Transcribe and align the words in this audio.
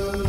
Oh. 0.00 0.27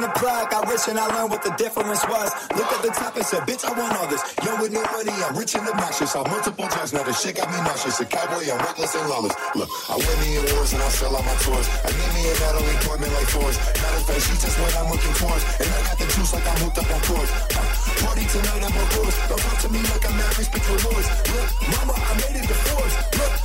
The 0.00 0.12
plug. 0.16 0.52
I 0.52 0.60
wish 0.68 0.88
and 0.88 0.98
I 0.98 1.06
learned 1.14 1.30
what 1.30 1.42
the 1.42 1.54
difference 1.56 2.02
was. 2.08 2.30
Look 2.56 2.70
at 2.72 2.82
the 2.82 2.92
top 2.92 3.16
and 3.16 3.24
said, 3.24 3.44
bitch, 3.44 3.64
I 3.64 3.72
want 3.76 3.96
all 3.96 4.08
this. 4.08 4.22
Young 4.44 4.60
with 4.60 4.72
no 4.72 4.82
money, 4.92 5.12
I'm 5.12 5.36
rich 5.36 5.54
and 5.54 5.66
obnoxious. 5.68 6.16
I'm 6.16 6.24
multiple 6.30 6.68
times, 6.68 6.92
now 6.92 7.02
the 7.02 7.12
shit 7.12 7.36
got 7.36 7.48
me 7.50 7.58
nauseous. 7.62 8.00
A 8.00 8.06
cowboy, 8.06 8.48
I'm 8.50 8.58
reckless 8.64 8.94
and 8.94 9.08
lawless. 9.08 9.34
Look, 9.54 9.68
I 9.88 9.96
win 9.96 10.16
the 10.24 10.32
awards 10.44 10.72
and 10.72 10.82
I 10.82 10.88
sell 10.88 11.16
out 11.16 11.24
my 11.24 11.36
tours. 11.44 11.66
I 11.84 11.90
need 11.92 12.10
me 12.16 12.22
a 12.28 12.34
Natalie 12.40 12.78
Portman 12.84 13.12
like 13.12 13.28
Forrest. 13.28 13.58
Matter 13.60 14.00
of 14.00 14.06
fact, 14.08 14.22
she 14.24 14.34
just 14.40 14.56
what 14.60 14.72
I'm 14.76 14.88
looking 14.90 15.14
for. 15.16 15.32
And 15.32 15.68
I 15.68 15.78
got 15.86 15.96
the 15.98 16.06
juice 16.10 16.32
like 16.32 16.46
I'm 16.46 16.58
hooked 16.64 16.78
up 16.78 16.88
on 16.90 17.00
tours. 17.04 17.30
Uh, 17.30 17.80
party 18.04 18.24
tonight, 18.26 18.62
I'm 18.64 18.74
course. 18.96 19.16
Don't 19.28 19.40
talk 19.40 19.58
to 19.64 19.68
me 19.68 19.80
like 19.82 20.04
I'm 20.06 20.44
speak 20.44 20.62
for 20.62 20.78
Lords. 20.88 21.08
Look, 21.30 21.48
mama, 21.72 21.94
I 21.94 22.12
made 22.20 22.36
it 22.40 22.48
the 22.48 22.54
force. 22.54 22.96
Look, 23.18 23.39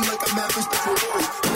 me 0.00 0.08
like 0.08 0.30
I'm 0.30 0.36
halfway 0.36 1.42
to 1.42 1.47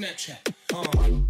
Snapchat. 0.00 0.54
Uh. 0.72 1.29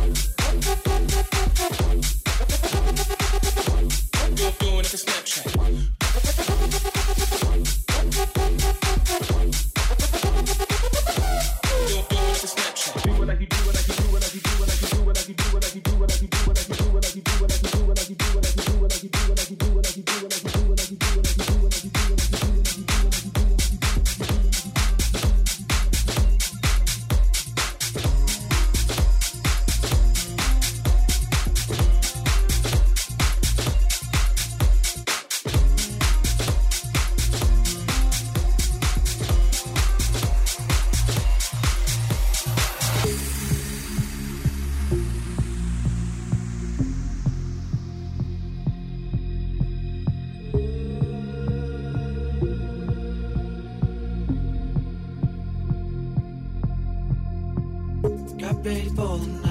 For 59.01 59.17
the. 59.17 59.41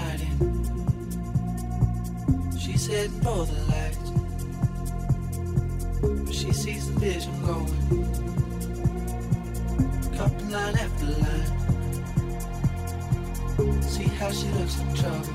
She's 2.56 2.86
heading 2.86 3.20
for 3.20 3.46
the 3.46 3.58
lights. 3.72 4.10
But 6.24 6.34
she 6.34 6.52
sees 6.52 6.86
the 6.86 6.92
vision 7.00 7.34
going. 7.44 7.74
Cupping 10.16 10.50
line 10.50 10.76
after 10.76 11.06
line. 11.24 11.50
See 13.82 14.08
how 14.20 14.30
she 14.30 14.48
looks 14.50 14.78
in 14.78 14.94
trouble. 14.94 15.26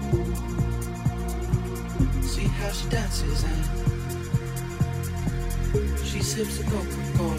See 2.24 2.48
how 2.60 2.72
she 2.72 2.88
dances 2.88 3.44
and 3.44 3.66
she 6.08 6.22
sips 6.22 6.58
the 6.58 6.64
Coca-Cola. 6.64 7.35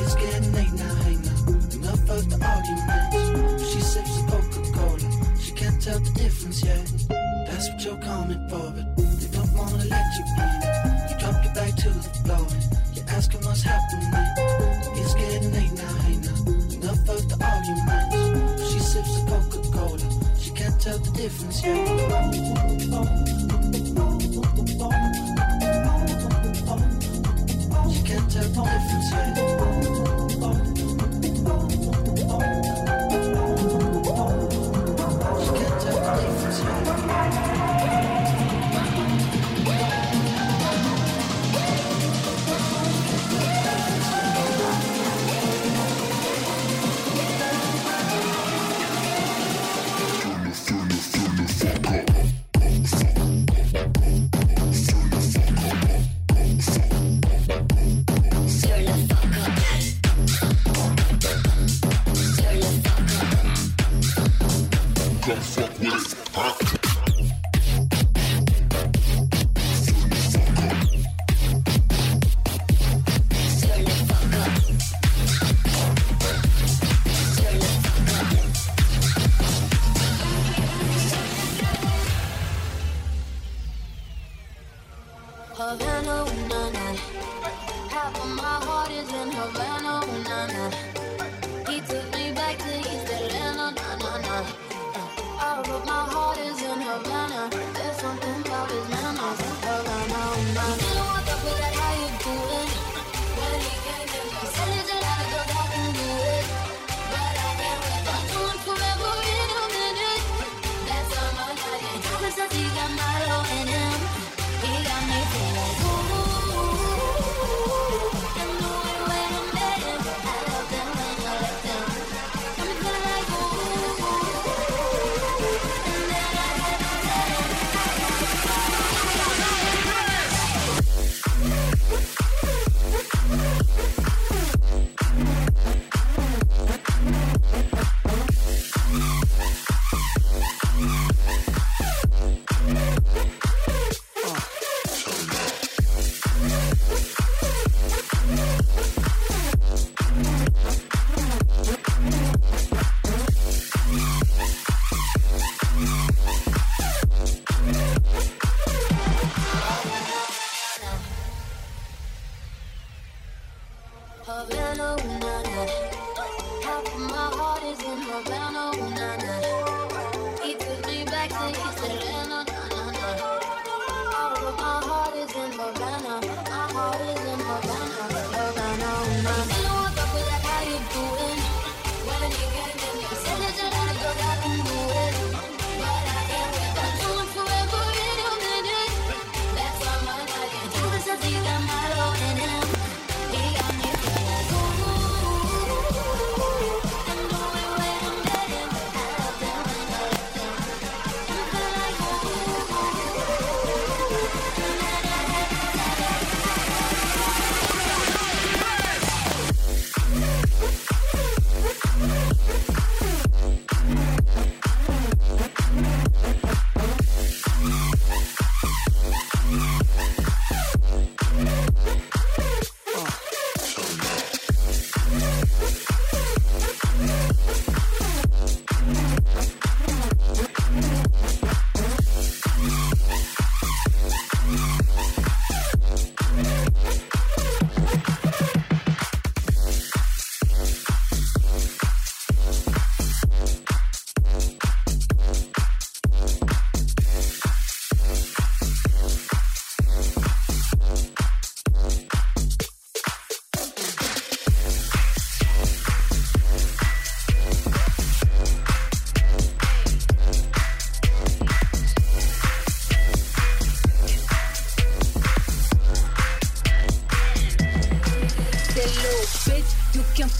It's 0.00 0.14
getting 0.14 0.52
late 0.52 0.72
now, 0.72 0.94
hey. 1.04 1.16
Enough 1.76 2.10
of 2.10 2.22
the 2.30 2.38
arguments. 2.54 3.72
She 3.72 3.80
sips 3.80 4.14
the 4.18 4.30
Coca-Cola, 4.30 5.38
she 5.40 5.52
can't 5.52 5.80
tell 5.82 5.98
the 5.98 6.10
difference 6.10 6.64
yet. 6.64 6.86
That's 7.46 7.68
what 7.70 7.84
you're 7.84 8.02
coming 8.02 8.48
for, 8.48 8.70
but 8.76 8.96
they 8.96 9.28
don't 9.36 9.52
wanna 9.54 9.84
let 9.84 10.06
you 10.16 10.24
in. 10.44 10.58
You 11.08 11.16
drop 11.18 11.44
your 11.44 11.52
to 11.82 11.90
the 11.90 12.12
floor 12.24 12.46
you're 12.94 13.08
asking 13.08 13.40
what's 13.42 13.62
happening. 13.62 14.10
It's 14.96 15.14
getting 15.14 15.52
late 15.52 15.72
now. 15.72 15.92
Enough 16.76 17.08
of 17.08 17.28
the 17.28 17.36
arguments. 17.40 18.72
She 18.72 18.78
sips 18.78 19.20
the 19.20 19.26
Coca-Cola, 19.30 20.38
she 20.38 20.50
can't 20.50 20.80
tell 20.80 20.98
the 20.98 21.10
difference 21.12 21.64
yet. 21.64 21.88
She 22.80 22.88
can't 22.90 23.41
que 28.12 28.34
te 28.34 28.48
prends 28.48 28.64
le 28.64 29.82
futur. 29.82 30.11